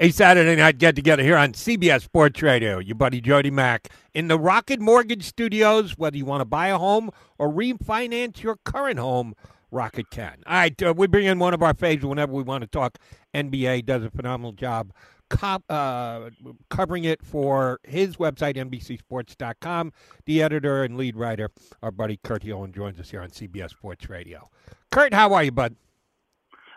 [0.00, 2.80] A Saturday night get together here on CBS Sports Radio.
[2.80, 5.96] Your buddy Jody Mac in the Rocket Mortgage Studios.
[5.96, 9.36] Whether you want to buy a home or refinance your current home,
[9.70, 10.42] Rocket can.
[10.46, 12.98] All right, uh, we bring in one of our faves whenever we want to talk
[13.34, 13.86] NBA.
[13.86, 14.92] Does a phenomenal job
[15.40, 16.30] uh,
[16.70, 19.92] covering it for his website, NBCSports.com.
[20.26, 21.50] The editor and lead writer,
[21.82, 24.50] our buddy Kurt Helin, joins us here on CBS Sports Radio.
[24.90, 25.76] Kurt, how are you, bud?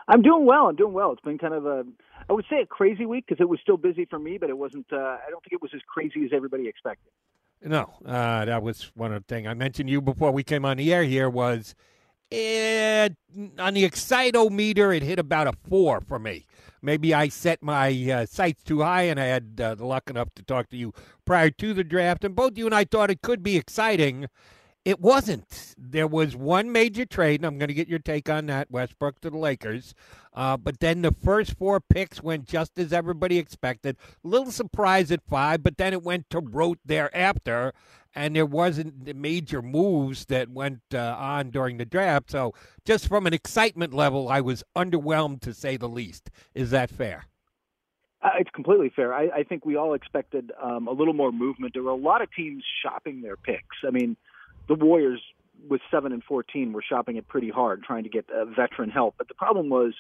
[0.08, 0.68] I'm doing well.
[0.68, 1.12] I'm doing well.
[1.12, 1.84] It's been kind of a,
[2.30, 4.58] I would say a crazy week because it was still busy for me, but it
[4.58, 4.86] wasn't.
[4.92, 7.12] Uh, I don't think it was as crazy as everybody expected.
[7.64, 10.78] No, uh, that was one of the things I mentioned you before we came on
[10.78, 11.04] the air.
[11.04, 11.74] Here was
[12.30, 13.16] it,
[13.58, 16.46] on the excitometer, it hit about a four for me.
[16.82, 20.30] Maybe I set my uh, sights too high, and I had uh, the luck enough
[20.36, 20.94] to talk to you
[21.26, 24.28] prior to the draft, and both you and I thought it could be exciting.
[24.88, 25.76] It wasn't.
[25.78, 29.20] There was one major trade, and I'm going to get your take on that Westbrook
[29.20, 29.94] to the Lakers.
[30.34, 33.98] Uh, but then the first four picks went just as everybody expected.
[34.24, 37.74] Little surprise at five, but then it went to rote thereafter,
[38.16, 42.32] and there wasn't the major moves that went uh, on during the draft.
[42.32, 42.54] So,
[42.86, 46.30] just from an excitement level, I was underwhelmed to say the least.
[46.56, 47.26] Is that fair?
[48.22, 49.14] Uh, it's completely fair.
[49.14, 51.74] I, I think we all expected um, a little more movement.
[51.74, 53.76] There were a lot of teams shopping their picks.
[53.86, 54.16] I mean,
[54.68, 55.22] the Warriors
[55.70, 59.16] with seven and fourteen were shopping it pretty hard, trying to get uh, veteran help.
[59.18, 59.94] But the problem was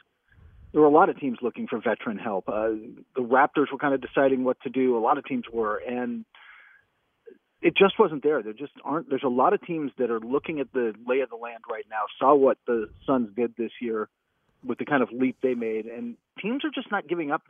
[0.72, 2.48] there were a lot of teams looking for veteran help.
[2.48, 2.70] Uh,
[3.16, 4.98] the Raptors were kind of deciding what to do.
[4.98, 6.26] A lot of teams were, and
[7.62, 8.44] it just wasn't there.
[8.44, 9.10] There just aren't.
[9.10, 11.86] There's a lot of teams that are looking at the lay of the land right
[11.90, 12.04] now.
[12.20, 14.10] Saw what the Suns did this year
[14.64, 17.44] with the kind of leap they made, and teams are just not giving up.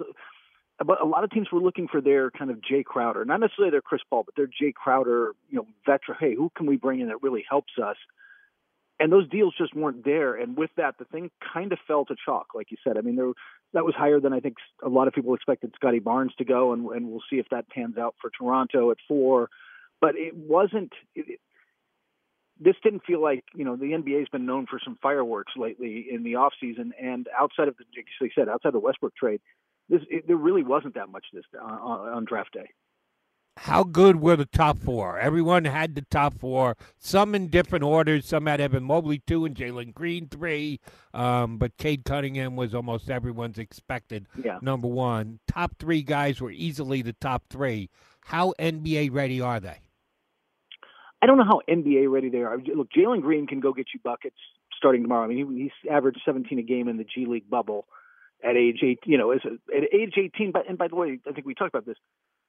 [0.86, 3.72] But a lot of teams were looking for their kind of Jay Crowder, not necessarily
[3.72, 6.18] their Chris Paul, but their Jay Crowder, you know, veteran.
[6.20, 7.98] Hey, who can we bring in that really helps us?
[9.00, 10.36] And those deals just weren't there.
[10.36, 12.98] And with that, the thing kind of fell to chalk, like you said.
[12.98, 13.32] I mean, there
[13.74, 16.74] that was higher than I think a lot of people expected Scotty Barnes to go,
[16.74, 19.50] and, and we'll see if that pans out for Toronto at four.
[20.00, 20.94] But it wasn't.
[21.16, 21.40] It,
[22.60, 26.08] this didn't feel like you know the NBA has been known for some fireworks lately
[26.10, 27.84] in the off season, and outside of the,
[28.22, 29.42] like said, outside the Westbrook trade,
[29.90, 32.70] this it, there really wasn't that much this on, on draft day.
[33.60, 35.18] How good were the top four?
[35.20, 38.28] Everyone had the top four, some in different orders.
[38.28, 40.80] Some had Evan Mobley two and Jalen Green three,
[41.14, 44.60] um, but Cade Cunningham was almost everyone's expected Yeah.
[44.62, 45.40] number one.
[45.48, 47.90] Top three guys were easily the top three.
[48.26, 49.80] How NBA ready are they?
[51.22, 52.60] I don't know how NBA ready they are.
[52.60, 54.38] Look, Jalen Green can go get you buckets
[54.76, 55.24] starting tomorrow.
[55.24, 57.88] I mean, he, he's averaged 17 a game in the G League bubble
[58.44, 59.00] at age eight.
[59.06, 60.52] You know, as a, at age 18.
[60.52, 61.98] But and by the way, I think we talked about this.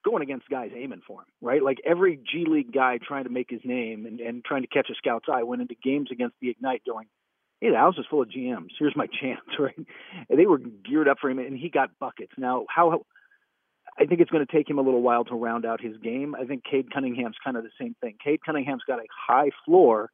[0.04, 1.62] Going against guys aiming for him, right?
[1.62, 4.88] Like every G League guy trying to make his name and, and trying to catch
[4.90, 7.08] a scout's eye went into games against the Ignite going,
[7.60, 8.68] hey, the house is full of GMs.
[8.78, 9.74] Here's my chance, right?
[10.28, 12.32] And they were geared up for him, and he got buckets.
[12.38, 13.02] Now, how
[13.98, 16.34] I think it's going to take him a little while to round out his game.
[16.34, 18.14] I think Cade Cunningham's kind of the same thing.
[18.22, 20.10] Cade Cunningham's got a high floor,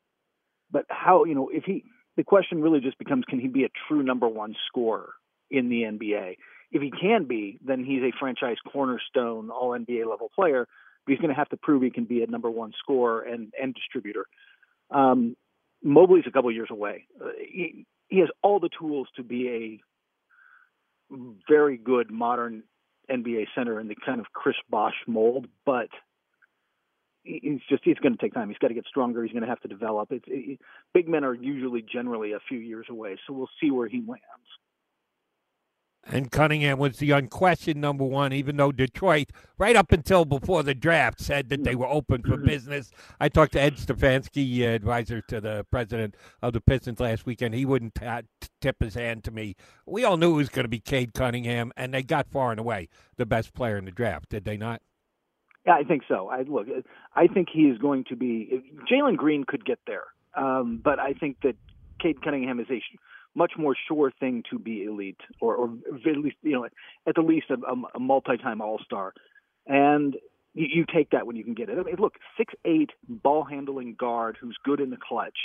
[0.70, 1.84] but how you know if he?
[2.16, 5.10] The question really just becomes: Can he be a true number one scorer
[5.56, 6.36] in the NBA?
[6.72, 10.66] If he can be, then he's a franchise cornerstone, all NBA level player.
[11.04, 13.52] But he's going to have to prove he can be a number one scorer and
[13.60, 14.26] and distributor.
[14.90, 15.36] Um,
[15.82, 17.06] Mobley's a couple years away.
[17.22, 19.80] Uh, he, he has all the tools to be
[21.10, 21.16] a
[21.48, 22.62] very good modern
[23.10, 25.88] NBA center in the kind of Chris Bosh mold, but
[27.22, 28.48] he's just he's going to take time.
[28.48, 29.22] He's got to get stronger.
[29.22, 30.12] He's going to have to develop.
[30.12, 30.60] It's it,
[30.92, 34.22] big men are usually generally a few years away, so we'll see where he lands.
[36.06, 40.74] And Cunningham was the unquestioned number one, even though Detroit, right up until before the
[40.74, 42.90] draft, said that they were open for business.
[43.20, 47.54] I talked to Ed Stefanski, uh, advisor to the president of the Pistons last weekend.
[47.54, 49.56] He wouldn't t- tip his hand to me.
[49.86, 52.60] We all knew it was going to be Cade Cunningham, and they got far and
[52.60, 54.82] away the best player in the draft, did they not?
[55.66, 56.28] Yeah, I think so.
[56.28, 56.66] I look,
[57.16, 58.62] I think he is going to be.
[58.90, 60.04] Jalen Green could get there,
[60.36, 61.56] um, but I think that
[61.98, 62.82] Cade Cunningham is a
[63.34, 66.66] much more sure thing to be elite, or, or at least you know
[67.06, 67.56] at the least a,
[67.94, 69.12] a multi-time All-Star,
[69.66, 70.14] and
[70.54, 71.78] you, you take that when you can get it.
[71.78, 75.36] I mean, look, six eight ball handling guard who's good in the clutch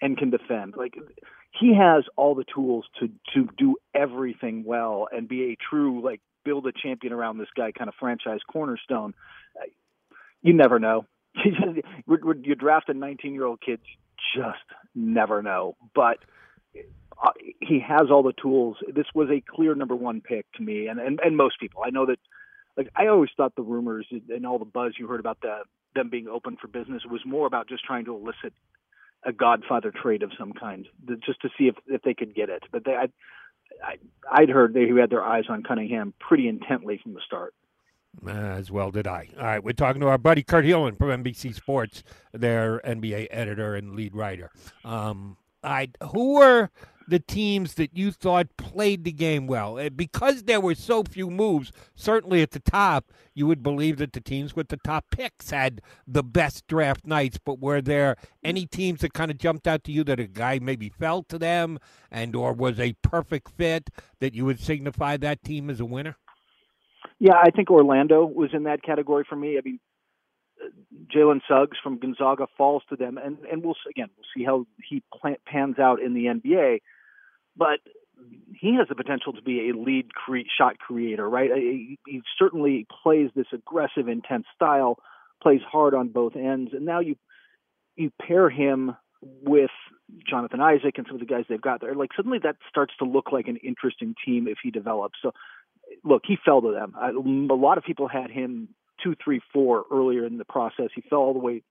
[0.00, 0.74] and can defend.
[0.76, 0.94] Like
[1.58, 6.20] he has all the tools to to do everything well and be a true like
[6.44, 9.14] build a champion around this guy kind of franchise cornerstone.
[10.42, 11.06] You never know.
[11.44, 13.80] you draft a 19 year old kid,
[14.36, 14.58] just
[14.94, 15.76] never know.
[15.94, 16.18] But
[17.22, 17.30] uh,
[17.60, 18.76] he has all the tools.
[18.94, 21.82] This was a clear number one pick to me, and and, and most people.
[21.84, 22.18] I know that.
[22.76, 25.58] Like I always thought, the rumors and all the buzz you heard about the
[25.94, 28.52] them being open for business was more about just trying to elicit
[29.24, 30.86] a Godfather trade of some kind,
[31.24, 32.64] just to see if if they could get it.
[32.72, 33.08] But they, I,
[33.82, 33.96] I
[34.30, 37.54] I'd heard they had their eyes on Cunningham pretty intently from the start.
[38.26, 39.28] As well did I.
[39.36, 43.74] All right, we're talking to our buddy Kurt Helin from NBC Sports, their NBA editor
[43.74, 44.50] and lead writer.
[44.84, 46.70] Um, I who were
[47.08, 49.78] the teams that you thought played the game well?
[49.90, 54.20] Because there were so few moves, certainly at the top, you would believe that the
[54.20, 57.38] teams with the top picks had the best draft nights.
[57.44, 60.58] But were there any teams that kind of jumped out to you that a guy
[60.60, 61.78] maybe fell to them
[62.10, 63.90] and or was a perfect fit
[64.20, 66.16] that you would signify that team as a winner?
[67.18, 69.56] Yeah, I think Orlando was in that category for me.
[69.56, 69.78] I mean,
[71.14, 75.02] Jalen Suggs from Gonzaga falls to them, and and we'll again we'll see how he
[75.46, 76.80] pans out in the NBA,
[77.56, 77.80] but
[78.54, 81.50] he has the potential to be a lead cre- shot creator, right?
[81.54, 84.98] He, he certainly plays this aggressive, intense style,
[85.42, 87.16] plays hard on both ends, and now you
[87.96, 89.70] you pair him with
[90.28, 91.94] Jonathan Isaac and some of the guys they've got there.
[91.94, 95.18] Like suddenly that starts to look like an interesting team if he develops.
[95.22, 95.32] So
[96.02, 96.94] look, he fell to them.
[96.98, 98.68] I, a lot of people had him
[99.02, 100.88] two, three, four earlier in the process.
[100.94, 101.62] He fell all the way,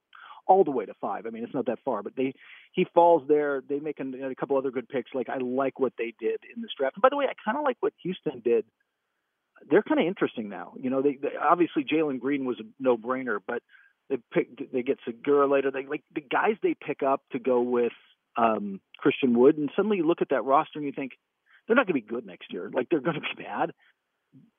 [0.47, 1.25] all the way to five.
[1.25, 2.33] I mean, it's not that far, but they
[2.73, 3.61] he falls there.
[3.67, 5.11] They make a, a couple other good picks.
[5.13, 6.95] Like I like what they did in this draft.
[6.95, 8.65] And by the way, I kind of like what Houston did.
[9.69, 10.73] They're kind of interesting now.
[10.79, 13.61] You know, they, they obviously Jalen Green was a no brainer, but
[14.09, 15.71] they pick they get Segura later.
[15.71, 17.93] They like the guys they pick up to go with
[18.35, 21.13] um Christian Wood, and suddenly you look at that roster and you think
[21.67, 22.69] they're not going to be good next year.
[22.73, 23.71] Like they're going to be bad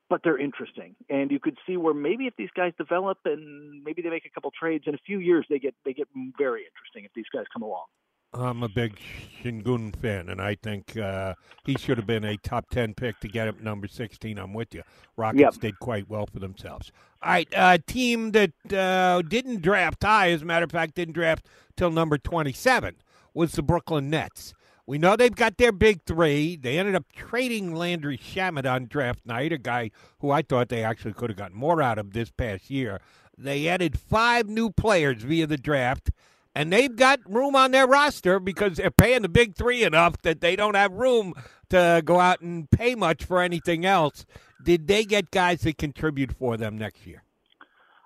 [0.09, 0.95] but they're interesting.
[1.09, 4.29] And you could see where maybe if these guys develop and maybe they make a
[4.29, 6.07] couple trades in a few years, they get they get
[6.37, 7.85] very interesting if these guys come along.
[8.33, 8.99] I'm a big
[9.41, 11.35] Sengun fan, and I think uh,
[11.65, 14.37] he should have been a top 10 pick to get up number 16.
[14.37, 14.83] I'm with you.
[15.15, 15.53] Rockets yep.
[15.61, 16.91] did quite well for themselves.
[17.23, 20.95] All right, a uh, team that uh, didn't draft high, as a matter of fact,
[20.95, 21.47] didn't draft
[21.77, 22.95] till number 27,
[23.33, 24.53] was the Brooklyn Nets.
[24.87, 26.57] We know they've got their big three.
[26.57, 29.89] They ended up trading Landry Shamet on draft night, a guy
[30.19, 33.01] who I thought they actually could have gotten more out of this past year.
[33.35, 36.11] They added five new players via the draft,
[36.53, 40.39] and they've got room on their roster because they're paying the big three enough that
[40.39, 41.33] they don't have room
[41.69, 44.23] to go out and pay much for anything else.
[44.63, 47.23] Did they get guys that contribute for them next year?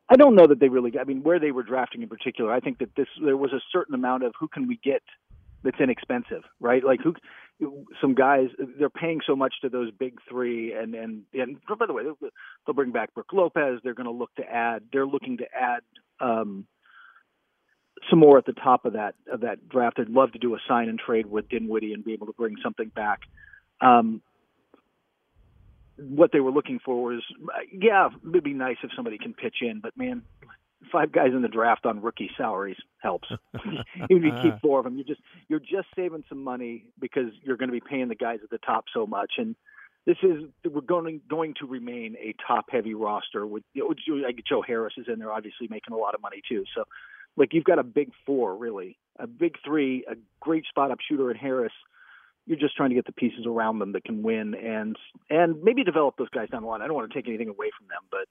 [0.10, 0.98] I don't know that they really.
[0.98, 3.62] I mean, where they were drafting in particular, I think that this there was a
[3.72, 5.04] certain amount of who can we get
[5.64, 6.84] that's inexpensive, right?
[6.84, 7.16] Like who,
[8.02, 8.48] some guys
[8.78, 12.74] they're paying so much to those big three, and and and by the way, they'll,
[12.74, 13.80] bring back Brook Lopez.
[13.84, 14.84] They're going to look to add.
[14.92, 15.82] They're looking to add.
[16.20, 16.66] um
[18.10, 20.00] some more at the top of that of that draft.
[20.00, 22.56] I'd love to do a sign and trade with Dinwiddie and be able to bring
[22.64, 23.22] something back.
[23.82, 24.22] Um,
[25.98, 27.24] what they were looking for was,
[27.74, 30.22] yeah, it'd be nice if somebody can pitch in, but man,
[30.92, 33.28] five guys in the draft on rookie salaries helps.
[33.66, 34.60] Even if you keep uh-huh.
[34.62, 37.82] four of them, you're just you're just saving some money because you're going to be
[37.82, 39.34] paying the guys at the top so much.
[39.38, 39.56] And
[40.06, 43.46] this is we're going going to remain a top heavy roster.
[43.46, 46.42] With you know, like Joe Harris is in there, obviously making a lot of money
[46.48, 46.64] too.
[46.76, 46.84] So
[47.38, 51.30] like you've got a big four really, a big three, a great spot up shooter
[51.32, 51.74] in Harris.
[52.46, 54.96] You're just trying to get the pieces around them that can win and
[55.30, 56.82] and maybe develop those guys down the line.
[56.82, 58.28] I don't want to take anything away from them, but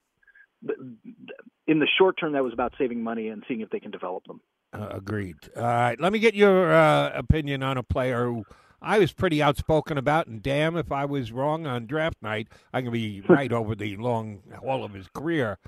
[0.62, 4.25] in the short term, that was about saving money and seeing if they can develop
[4.27, 4.41] them.
[4.73, 5.37] Uh, agreed.
[5.57, 8.45] All right, let me get your uh, opinion on a player who
[8.81, 12.49] I was pretty outspoken about, and damn if I was wrong on draft night.
[12.73, 15.59] I can be right over the long haul of his career.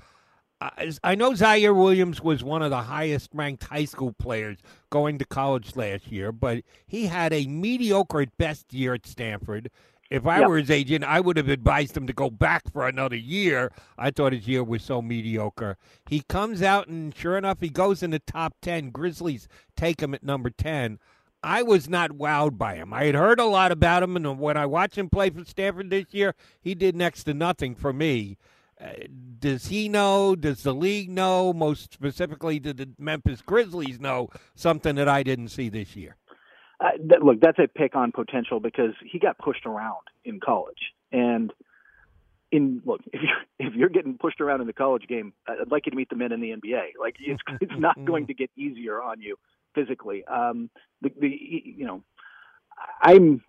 [1.03, 4.59] I know Ziaire Williams was one of the highest ranked high school players
[4.91, 9.71] going to college last year, but he had a mediocre at best year at Stanford
[10.11, 10.49] if I Yep.
[10.49, 13.71] were his agent, I would have advised him to go back for another year.
[13.97, 15.77] I thought his year was so mediocre.
[16.07, 18.91] He comes out, and sure enough, he goes in the top 10.
[18.91, 20.99] Grizzlies take him at number 10.
[21.43, 22.93] I was not wowed by him.
[22.93, 25.89] I had heard a lot about him, and when I watched him play for Stanford
[25.89, 28.37] this year, he did next to nothing for me.
[28.79, 28.89] Uh,
[29.39, 30.35] does he know?
[30.35, 31.53] Does the league know?
[31.53, 36.15] Most specifically, did the Memphis Grizzlies know something that I didn't see this year?
[36.81, 40.93] Uh, that, look, that's a pick on potential because he got pushed around in college,
[41.11, 41.53] and
[42.51, 45.85] in look, if you're if you're getting pushed around in the college game, I'd like
[45.85, 46.99] you to meet the men in the NBA.
[46.99, 49.37] Like it's it's not going to get easier on you
[49.75, 50.23] physically.
[50.25, 50.69] Um,
[51.01, 52.03] the the you know,
[53.01, 53.43] I'm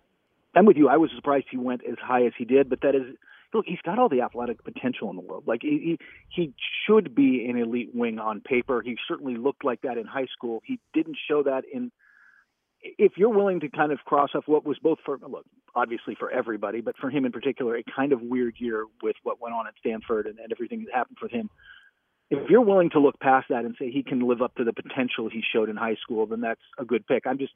[0.55, 0.87] I'm with you.
[0.87, 3.15] I was surprised he went as high as he did, but that is
[3.51, 5.45] look, he's got all the athletic potential in the world.
[5.47, 5.97] Like he
[6.29, 6.53] he
[6.85, 8.81] should be an elite wing on paper.
[8.81, 10.61] He certainly looked like that in high school.
[10.65, 11.91] He didn't show that in
[12.83, 16.29] if you're willing to kind of cross off what was both for look obviously for
[16.29, 19.67] everybody but for him in particular a kind of weird year with what went on
[19.67, 21.49] at stanford and, and everything that happened for him
[22.29, 24.73] if you're willing to look past that and say he can live up to the
[24.73, 27.23] potential he showed in high school then that's a good pick.
[27.27, 27.53] I'm just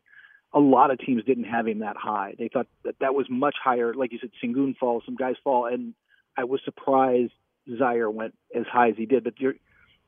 [0.54, 2.34] a lot of teams didn't have him that high.
[2.38, 3.94] They thought that that was much higher.
[3.94, 5.94] Like you said Sengun falls some guys fall and
[6.38, 7.34] i was surprised
[7.68, 9.56] ziaire went as high as he did but you're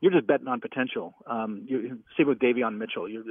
[0.02, 1.16] you're just betting on potential.
[1.26, 3.10] Um you're same with davion mitchell.
[3.10, 3.24] You're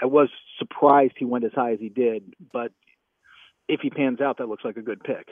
[0.00, 2.72] I was surprised he went as high as he did, but
[3.68, 5.28] if he pans out, that looks like a good pick.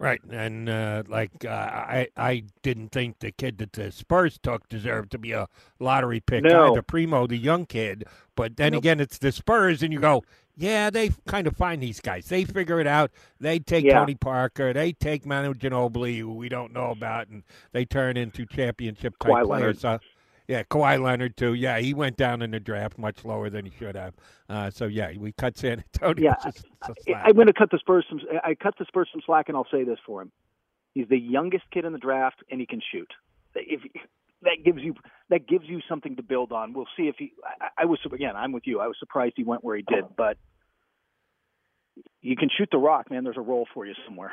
[0.00, 4.68] Right, and uh, like uh, I, I didn't think the kid that the Spurs took
[4.68, 5.48] deserved to be a
[5.80, 6.70] lottery pick No.
[6.70, 6.82] either.
[6.82, 8.04] Primo, the young kid,
[8.36, 8.82] but then Nope.
[8.82, 10.22] again, it's the Spurs, and you go,
[10.56, 12.26] yeah, they kind of find these guys.
[12.26, 13.10] They figure it out.
[13.40, 13.98] They take Yeah.
[13.98, 14.72] Tony Parker.
[14.72, 19.44] They take Manu Ginobili, who we don't know about, and they turn into championship type
[19.46, 19.84] players.
[19.84, 19.98] Uh,
[20.48, 21.52] yeah, Kawhi Leonard too.
[21.52, 24.14] Yeah, he went down in the draft much lower than he should have.
[24.48, 26.34] Uh, so yeah, we cut San Antonio.
[26.42, 26.50] Yeah,
[27.14, 27.28] I-.
[27.28, 28.20] I'm going to cut the Spurs some.
[28.42, 30.32] I cut the Spurs some slack, and I'll say this for him:
[30.94, 33.12] he's the youngest kid in the draft, and he can shoot.
[33.54, 33.82] If
[34.42, 34.94] that gives you
[35.28, 36.72] that gives you something to build on.
[36.72, 37.32] We'll see if he.
[37.60, 38.34] I, I was again.
[38.34, 38.80] I'm with you.
[38.80, 40.38] I was surprised he went where he did, but
[42.20, 43.24] you can shoot the rock, man.
[43.24, 44.32] There's a role for you somewhere.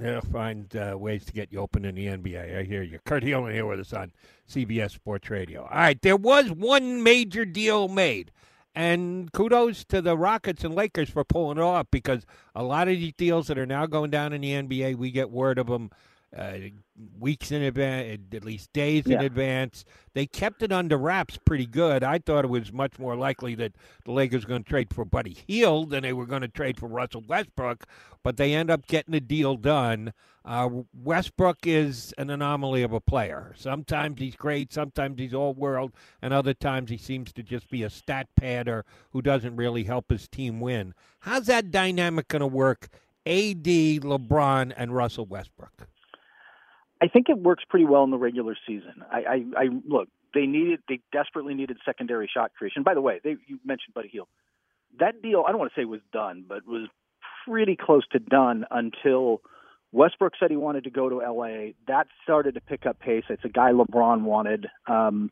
[0.00, 2.58] Yeah, find uh, ways to get you open in the NBA.
[2.58, 2.98] I hear you.
[3.04, 4.12] Kurt Helin here with us on
[4.48, 5.62] CBS Sports Radio.
[5.62, 8.30] All right, there was one major deal made,
[8.74, 12.24] and kudos to the Rockets and Lakers for pulling it off because
[12.54, 15.30] a lot of these deals that are now going down in the NBA, we get
[15.30, 15.90] word of them
[16.36, 16.54] uh,
[17.18, 19.84] weeks in advance, at least days in advance.
[20.14, 22.04] They kept it under wraps pretty good.
[22.04, 23.72] I thought it was much more likely that
[24.04, 26.78] the Lakers were going to trade for Buddy Hield than they were going to trade
[26.78, 27.84] for Russell Westbrook,
[28.22, 30.12] but they end up getting the deal done.
[30.44, 33.52] Uh, Westbrook is an anomaly of a player.
[33.56, 37.82] Sometimes he's great, sometimes he's all world, and other times he seems to just be
[37.82, 40.94] a stat padder who doesn't really help his team win.
[41.20, 42.88] How's that dynamic going to work?
[43.26, 45.88] AD, LeBron, and Russell Westbrook.
[47.02, 49.02] I think it works pretty well in the regular season.
[49.10, 52.82] I, I, I look, they needed, they desperately needed secondary shot creation.
[52.82, 54.28] By the way, they, you mentioned Buddy Hield.
[54.98, 56.88] That deal, I don't want to say was done, but was
[57.46, 59.40] pretty close to done until
[59.92, 61.72] Westbrook said he wanted to go to LA.
[61.88, 63.24] That started to pick up pace.
[63.30, 65.30] It's a guy LeBron wanted, um,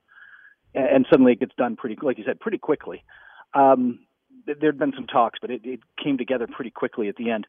[0.75, 3.05] and, and suddenly it gets done pretty, like you said, pretty quickly.
[3.53, 4.01] Um,
[4.47, 7.47] there'd been some talks, but it, it came together pretty quickly at the end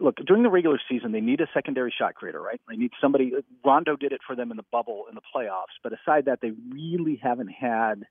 [0.00, 2.60] look during the regular season they need a secondary shot creator right?
[2.68, 3.32] They need somebody
[3.64, 6.52] rondo did it for them in the bubble in the playoffs but aside that they
[6.70, 8.04] really haven't had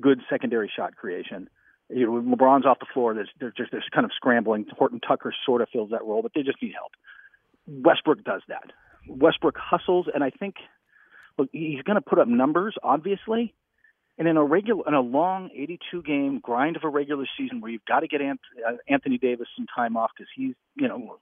[0.00, 1.48] good secondary shot creation.
[1.88, 5.00] You know when lebron's off the floor there's they're just there's kind of scrambling horton
[5.00, 6.92] tucker sort of fills that role but they just need help.
[7.66, 8.72] Westbrook does that.
[9.08, 10.56] Westbrook hustles and i think
[11.38, 13.54] look he's going to put up numbers obviously
[14.20, 17.70] and in a regular, in a long 82 game grind of a regular season where
[17.70, 18.36] you've got to get uh,
[18.86, 21.16] Anthony Davis some time off because he's, you know,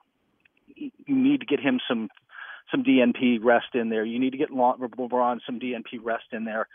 [0.75, 2.11] you need to get him some
[2.73, 4.05] some DNP rest in there.
[4.05, 6.67] You need to get LeBron some DNP rest in there.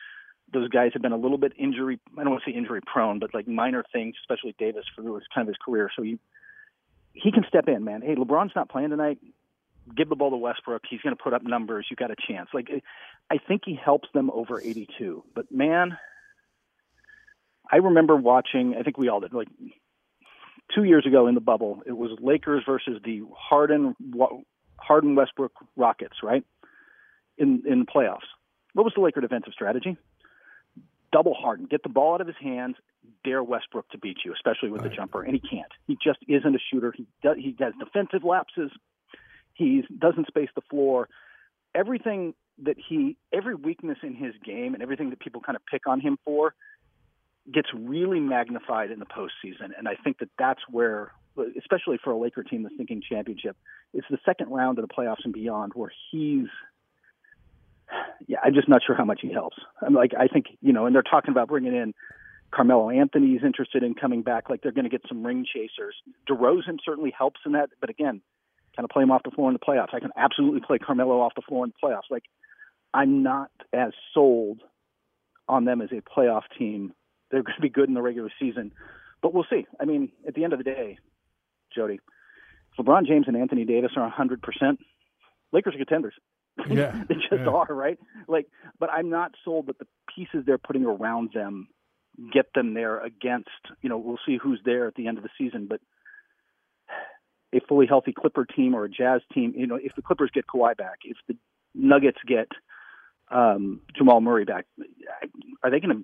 [0.54, 2.00] Those guys have been a little bit injury.
[2.18, 5.28] I don't want to say injury prone, but like minor things, especially Davis for his
[5.36, 5.92] kind of his career.
[5.94, 6.20] So you,
[7.12, 8.02] he can step in, man.
[8.02, 9.20] Hey, LeBron's not playing tonight.
[9.94, 10.84] Give the ball to Westbrook.
[10.90, 11.88] He's going to put up numbers.
[11.90, 12.48] You got a chance.
[12.54, 12.70] Like,
[13.30, 15.24] I think he helps them over 82.
[15.36, 15.98] But man,
[17.72, 18.76] I remember watching.
[18.78, 19.34] I think we all did.
[19.34, 19.48] Like
[20.74, 23.96] two years ago in the bubble, it was Lakers versus the Harden
[24.78, 26.44] Harden Westbrook Rockets, right?
[27.38, 28.28] In in the playoffs.
[28.74, 29.98] What was the Laker defensive strategy?
[31.12, 32.76] Double Harden, get the ball out of his hands,
[33.24, 35.72] dare Westbrook to beat you, especially with the jumper, and he can't.
[35.86, 36.92] He just isn't a shooter.
[36.96, 38.72] He does, he has defensive lapses.
[39.54, 41.08] He doesn't space the floor.
[41.76, 45.86] Everything that he, every weakness in his game, and everything that people kind of pick
[45.86, 46.56] on him for,
[47.52, 49.72] gets really magnified in the postseason.
[49.78, 51.12] And I think that that's where
[51.58, 53.58] especially for a Laker team that's thinking championship.
[53.94, 56.48] It's the second round of the playoffs and beyond where he's.
[58.28, 59.58] Yeah, I'm just not sure how much he helps.
[59.82, 61.94] I'm like, I think you know, and they're talking about bringing in
[62.52, 64.50] Carmelo Anthony's interested in coming back.
[64.50, 65.96] Like they're going to get some ring chasers.
[66.30, 68.22] DeRozan certainly helps in that, but again,
[68.76, 69.94] kind of play him off the floor in the playoffs.
[69.94, 72.10] I can absolutely play Carmelo off the floor in the playoffs.
[72.10, 72.24] Like
[72.94, 74.62] I'm not as sold
[75.48, 76.94] on them as a playoff team.
[77.34, 78.72] They're going to be good in the regular season,
[79.24, 79.66] but we'll see.
[79.82, 81.00] I mean, at the end of the day,
[81.76, 82.00] Jody,
[82.78, 84.78] if LeBron James and Anthony Davis are 100%,
[85.52, 86.14] Lakers are contenders.
[86.70, 87.48] Yeah, they just yeah.
[87.48, 87.98] are, right?
[88.28, 88.46] Like,
[88.80, 91.70] but I'm not sold that the pieces they're putting around them
[92.32, 93.50] get them there against,
[93.82, 95.82] you know, we'll see who's there at the end of the season, but
[97.52, 100.46] a fully healthy Clipper team or a Jazz team, you know, if the Clippers get
[100.46, 101.36] Kawhi back, if the
[101.74, 102.50] Nuggets get
[103.32, 104.66] um, Jamal Murray back,
[105.64, 106.04] are they going to?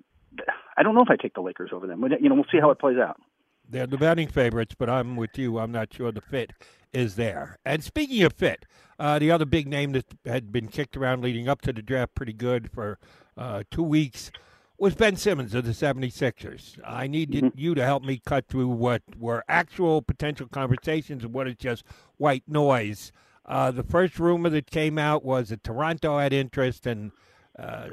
[0.76, 2.02] I don't know if I take the Lakers over them.
[2.20, 3.20] You know, we'll see how it plays out.
[3.68, 5.58] They're the betting favorites, but I'm with you.
[5.58, 6.52] I'm not sure the fit
[6.92, 7.58] is there.
[7.64, 8.64] And speaking of fit,
[8.98, 12.14] uh, the other big name that had been kicked around leading up to the draft
[12.14, 12.98] pretty good for
[13.36, 14.32] uh, two weeks
[14.76, 16.78] was Ben Simmons of the 76ers.
[16.84, 17.48] I need Mm-hmm.
[17.54, 21.84] you to help me cut through what were actual potential conversations and what is just
[22.16, 23.12] white noise.
[23.46, 27.12] Uh, the first rumor that came out was that Toronto had interest, and
[27.60, 27.88] uh,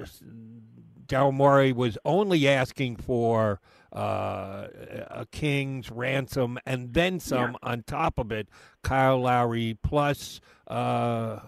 [1.06, 3.60] Daryl Morey was only asking for
[3.94, 4.68] uh,
[5.10, 8.50] a king's ransom and then some on top of it.
[8.84, 11.40] Kyle Lowry plus uh,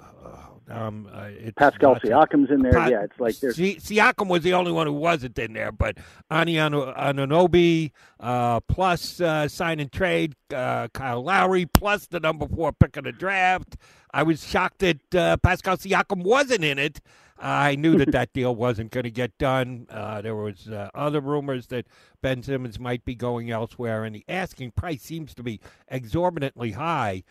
[0.69, 2.73] um, uh, it's Pascal Siakam's in there.
[2.73, 5.71] Pa- yeah, it's like there's Si- Siakam was the only one who wasn't in there,
[5.71, 5.97] but
[6.29, 12.97] Ani uh, plus uh, sign and trade uh, Kyle Lowry plus the number four pick
[12.97, 13.77] of the draft.
[14.13, 16.99] I was shocked that uh, Pascal Siakam wasn't in it.
[17.41, 19.87] I knew that that deal wasn't going to get done.
[19.89, 21.87] Uh, there was uh, other rumors that
[22.21, 27.23] Ben Simmons might be going elsewhere, and the asking price seems to be exorbitantly high.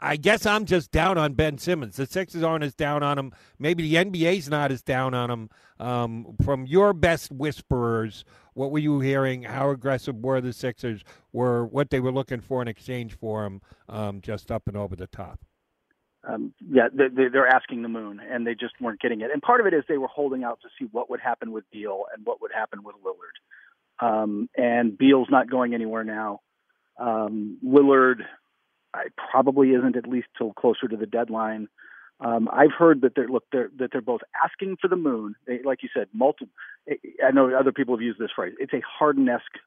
[0.00, 1.96] I- guess I'm just down on Ben Simmons.
[1.96, 3.32] The Sixers aren't as down on him.
[3.58, 5.50] Maybe the NBA's not as down on him.
[5.78, 9.42] Um, from your best whisperers, what were you hearing?
[9.42, 11.02] How aggressive were the Sixers?
[11.32, 14.96] Were what they were looking for in exchange for him um, just up and over
[14.96, 15.40] the top?
[16.24, 19.30] um, yeah, they, they- they're asking the moon, and they just weren't getting it.
[19.32, 21.64] And part of it is they were holding out to see what would happen with
[21.72, 24.06] Beal and what would happen with Lillard.
[24.22, 26.40] Um, and Beal's not going anywhere now.
[26.96, 28.20] Um, Lillard,
[28.94, 31.68] I probably isn't at least till closer to the deadline.
[32.20, 35.34] Um, I've heard that they're look they're, that they're both asking for the moon.
[35.46, 36.52] They, like you said, multiple.
[36.88, 38.54] I know other people have used this phrase.
[38.58, 39.58] It's a Harden-esque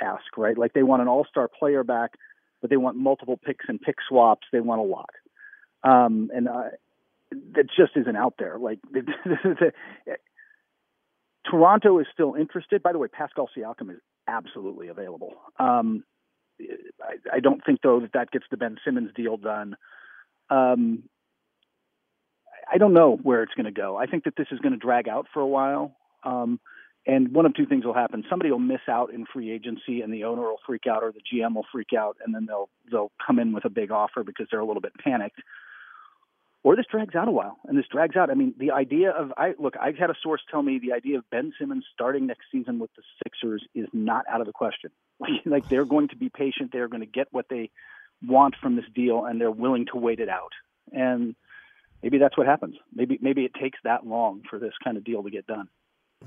[0.00, 0.58] ask, right?
[0.58, 2.12] Like they want an all-star player back,
[2.60, 4.46] but they want multiple picks and pick swaps.
[4.52, 5.10] They want a lot
[5.84, 6.70] um, and uh,
[7.54, 8.58] that just isn't out there.
[8.58, 8.78] Like
[11.50, 12.82] Toronto is still interested.
[12.82, 15.34] By the way, Pascal Siakam is absolutely available.
[15.58, 16.04] Um,
[17.00, 19.76] I, I don't think though that that gets the Ben Simmons deal done.
[20.50, 21.04] Um,
[22.72, 23.96] I don't know where it's going to go.
[23.96, 25.94] I think that this is going to drag out for a while.
[26.24, 26.60] Um,
[27.06, 30.12] and one of two things will happen: somebody will miss out in free agency, and
[30.12, 33.10] the owner will freak out, or the GM will freak out, and then they'll they'll
[33.24, 35.40] come in with a big offer because they're a little bit panicked
[36.64, 38.30] or this drags out a while and this drags out.
[38.30, 41.18] I mean, the idea of I look, I had a source tell me the idea
[41.18, 44.90] of Ben Simmons starting next season with the Sixers is not out of the question.
[45.46, 47.70] like they're going to be patient, they're going to get what they
[48.26, 50.52] want from this deal and they're willing to wait it out.
[50.92, 51.34] And
[52.02, 52.76] maybe that's what happens.
[52.94, 55.68] Maybe maybe it takes that long for this kind of deal to get done.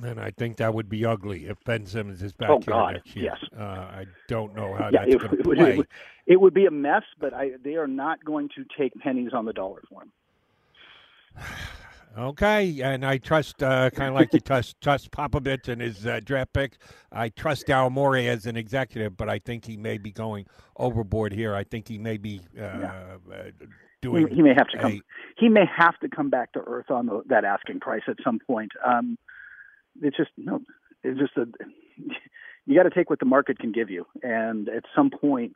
[0.04, 2.93] And I think that would be ugly if Ben Simmons is back Oh, here God,
[2.95, 3.32] next year.
[3.32, 3.50] yes.
[3.58, 5.71] Uh, I don't know how yeah, that's it, going to play.
[5.71, 5.88] it, would,
[6.28, 9.45] it would be a mess, but I, they are not going to take pennies on
[9.45, 10.12] the dollar for him.
[12.17, 16.21] Okay, and I trust, uh, kind of like you trust, trust Popovich and his uh,
[16.24, 16.78] draft pick.
[17.12, 20.45] I trust Daryl Morey as an executive, but I think he may be going
[20.78, 21.54] overboard here.
[21.54, 23.17] I think he may be uh, uh,
[24.02, 24.30] doing.
[24.30, 25.02] he may have to come.
[25.38, 28.39] he may have to come back to earth on the, that asking price at some
[28.39, 28.71] point.
[28.86, 29.17] Um,
[30.02, 30.62] it's just no.
[31.04, 31.45] It's just a.
[32.67, 35.56] You got to take what the market can give you, and at some point,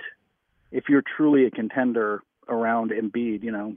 [0.71, 3.75] if you're truly a contender around Embiid, you know,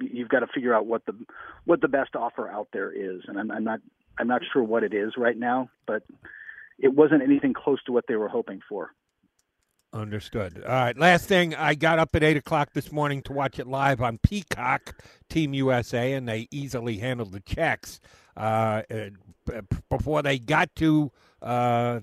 [0.00, 1.14] you've got to figure out what the
[1.64, 3.80] what the best offer out there is, and I'm, I'm not
[4.18, 6.02] I'm not sure what it is right now, but
[6.78, 8.90] it wasn't anything close to what they were hoping for.
[9.92, 10.60] Understood.
[10.64, 10.98] All right.
[10.98, 14.18] Last thing, I got up at eight o'clock this morning to watch it live on
[14.18, 18.00] Peacock, Team USA, and they easily handled the Czechs.
[18.36, 18.82] Uh,
[19.90, 22.00] before they got to uh,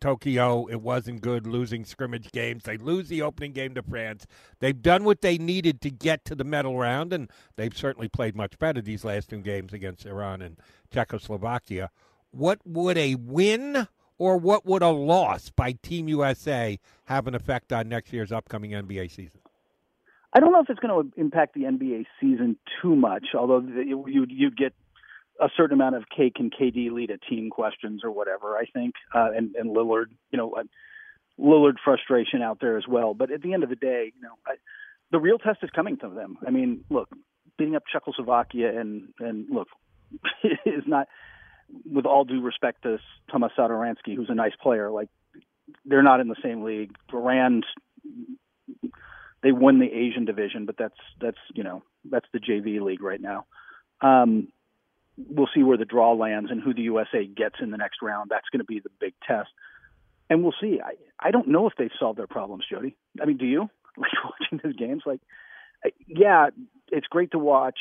[0.00, 2.64] Tokyo, it wasn't good losing scrimmage games.
[2.64, 4.26] They lose the opening game to France.
[4.58, 8.34] They've done what they needed to get to the medal round, and they've certainly played
[8.34, 10.56] much better these last two games against Iran and
[10.92, 11.90] Czechoslovakia.
[12.32, 13.86] What would a win
[14.18, 18.72] or what would a loss by Team USA have an effect on next year's upcoming
[18.72, 19.40] NBA season?
[20.34, 24.30] I don't know if it's going to impact the NBA season too much, although you'd
[24.30, 24.72] you'd get
[25.40, 28.56] a certain amount of K can KD lead a team questions or whatever.
[28.56, 30.62] I think, uh, and and Lillard, you know, uh,
[31.38, 33.14] Lillard frustration out there as well.
[33.14, 34.54] But at the end of the day, you know, I,
[35.10, 36.38] the real test is coming to them.
[36.46, 37.08] I mean, look,
[37.58, 39.68] beating up Czechoslovakia and and look
[40.66, 41.08] is not,
[41.90, 42.98] with all due respect to
[43.30, 45.08] Tomas Satoransky, who's a nice player, like
[45.84, 46.94] they're not in the same league.
[47.12, 47.62] Iran
[49.42, 53.20] they won the Asian division, but that's that's you know that's the JV league right
[53.20, 53.46] now.
[54.00, 54.48] Um,
[55.16, 58.30] we'll see where the draw lands and who the USA gets in the next round.
[58.30, 59.50] That's going to be the big test,
[60.30, 60.80] and we'll see.
[60.84, 62.96] I I don't know if they've solved their problems, Jody.
[63.20, 65.02] I mean, do you like watching those games?
[65.06, 65.20] Like,
[66.06, 66.48] yeah,
[66.90, 67.78] it's great to watch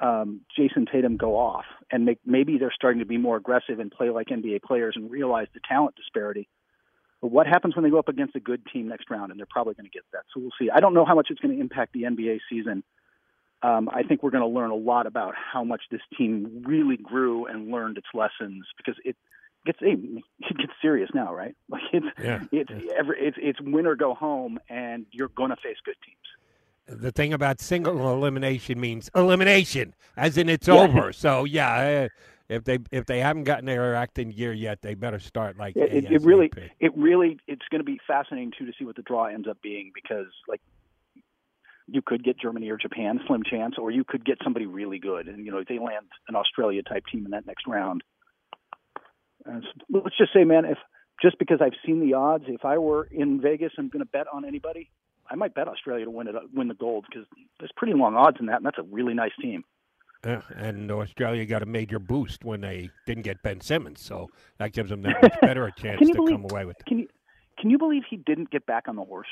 [0.00, 3.90] um, Jayson Tatum go off and make maybe they're starting to be more aggressive and
[3.90, 6.48] play like NBA players and realize the talent disparity
[7.20, 9.30] but what happens when they go up against a good team next round?
[9.30, 10.22] And they're probably going to get that.
[10.32, 10.70] So we'll see.
[10.70, 12.82] I don't know how much it's going to impact the NBA season.
[13.62, 16.96] Um, I think we're going to learn a lot about how much this team really
[16.96, 19.16] grew and learned its lessons because it
[19.66, 21.54] gets it gets serious now, right?
[21.68, 22.42] Like it's yeah.
[22.52, 27.00] it's every it's it's win or go home, and you're going to face good teams.
[27.00, 30.74] The thing about single elimination means elimination, as in it's yeah.
[30.74, 31.12] over.
[31.20, 32.08] So yeah,
[32.48, 36.04] if they if they haven't gotten their acting gear yet, they better start like it,
[36.04, 39.02] it, it really it really it's going to be fascinating too to see what the
[39.02, 40.60] draw ends up being because like
[41.92, 45.28] you could get Germany or Japan, slim chance, or you could get somebody really good,
[45.28, 48.02] and you know if they land an Australia type team in that next round.
[49.48, 50.78] Uh, let's just say, man, if
[51.22, 54.26] just because I've seen the odds, if I were in Vegas and going to bet
[54.32, 54.90] on anybody,
[55.30, 57.26] I might bet Australia to win it, win the gold because
[57.58, 59.64] there's pretty long odds in that, and that's a really nice team.
[60.24, 64.72] Yeah, and Australia got a major boost when they didn't get Ben Simmons, so that
[64.72, 66.86] gives them that much better a chance to believe, come away with it.
[66.86, 67.08] Can you
[67.58, 69.28] can you believe he didn't get back on the horse?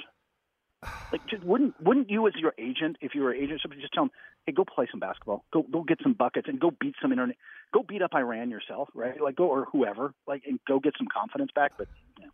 [1.10, 4.04] Like, just, wouldn't wouldn't you, as your agent, if you were an agent, just tell
[4.04, 4.10] him,
[4.46, 7.36] "Hey, go play some basketball, go go get some buckets, and go beat some internet,
[7.72, 9.20] go beat up Iran yourself, right?
[9.20, 11.88] Like, go or whoever, like, and go get some confidence back." But
[12.18, 12.32] you know,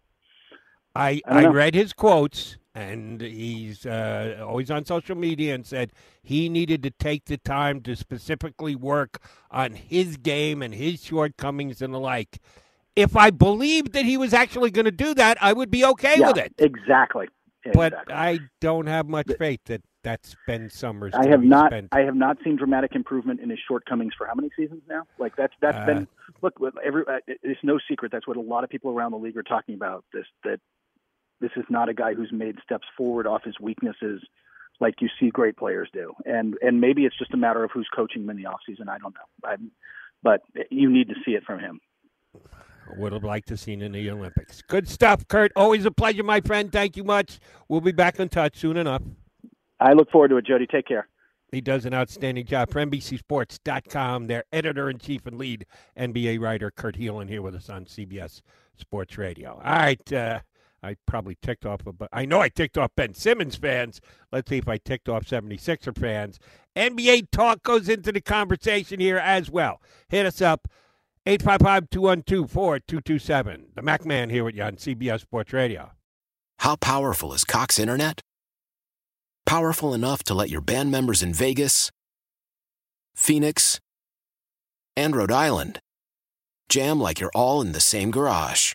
[0.94, 5.92] I I, I read his quotes, and he's uh, always on social media and said
[6.22, 11.80] he needed to take the time to specifically work on his game and his shortcomings
[11.80, 12.40] and the like.
[12.96, 16.18] If I believed that he was actually going to do that, I would be okay
[16.18, 16.52] yeah, with it.
[16.58, 17.28] Exactly.
[17.72, 21.14] But I don't have much faith that that's Ben Simmons.
[21.14, 21.70] I have not.
[21.70, 21.88] Spent.
[21.92, 25.04] I have not seen dramatic improvement in his shortcomings for how many seasons now?
[25.18, 26.08] Like that's that's uh, been
[26.42, 26.54] look.
[26.84, 29.42] Every uh, it's no secret that's what a lot of people around the league are
[29.42, 30.04] talking about.
[30.12, 30.60] This that
[31.40, 34.22] this is not a guy who's made steps forward off his weaknesses
[34.80, 36.12] like you see great players do.
[36.24, 38.88] And and maybe it's just a matter of who's coaching him in the offseason.
[38.88, 39.48] I don't know.
[39.48, 39.56] i
[40.22, 41.80] but you need to see it from him.
[42.96, 44.62] Would have liked to seen in the Olympics.
[44.62, 45.52] Good stuff, Kurt.
[45.56, 46.70] Always a pleasure, my friend.
[46.70, 47.40] Thank you much.
[47.68, 49.02] We'll be back in touch soon enough.
[49.80, 50.66] I look forward to it, Jody.
[50.66, 51.08] Take care.
[51.50, 54.26] He does an outstanding job for NBCSports.com.
[54.26, 55.66] Their editor in chief and lead
[55.98, 58.42] NBA writer, Kurt Helin, here with us on CBS
[58.76, 59.60] Sports Radio.
[59.64, 60.12] All right.
[60.12, 60.40] Uh,
[60.82, 64.00] I probably ticked off, but I know I ticked off Ben Simmons fans.
[64.30, 66.38] Let's see if I ticked off 76er fans.
[66.76, 69.80] NBA talk goes into the conversation here as well.
[70.08, 70.68] Hit us up,
[71.26, 73.66] 855 212 4227.
[73.74, 75.92] The Mac Man here with you on CBS Sports Radio.
[76.58, 78.20] How powerful is Cox Internet?
[79.46, 81.90] Powerful enough to let your band members in Vegas,
[83.14, 83.80] Phoenix,
[84.96, 85.80] and Rhode Island
[86.68, 88.74] jam like you're all in the same garage.